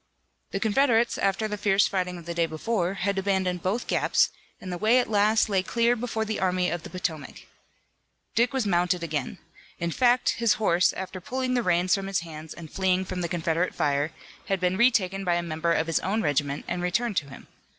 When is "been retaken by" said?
14.59-15.35